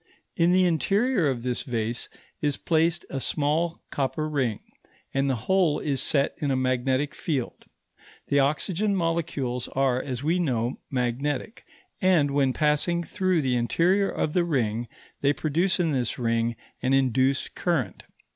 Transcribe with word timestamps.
In 0.35 0.51
the 0.51 0.65
interior 0.65 1.29
of 1.29 1.43
this 1.43 1.61
vase 1.61 2.09
is 2.41 2.57
placed 2.57 3.05
a 3.11 3.19
small 3.19 3.83
copper 3.91 4.27
ring, 4.27 4.61
and 5.13 5.29
the 5.29 5.35
whole 5.45 5.77
is 5.77 6.01
set 6.01 6.33
in 6.39 6.49
a 6.49 6.55
magnetic 6.55 7.13
field. 7.13 7.65
The 8.29 8.39
oxygen 8.39 8.95
molecules 8.95 9.67
are, 9.67 10.01
as 10.01 10.23
we 10.23 10.39
know, 10.39 10.79
magnetic, 10.89 11.65
and 12.01 12.31
when 12.31 12.51
passing 12.51 13.03
through 13.03 13.43
the 13.43 13.55
interior 13.55 14.09
of 14.09 14.33
the 14.33 14.43
ring 14.43 14.87
they 15.21 15.33
produce 15.33 15.79
in 15.79 15.91
this 15.91 16.17
ring 16.17 16.55
an 16.81 16.93
induced 16.93 17.53
current. 17.53 18.01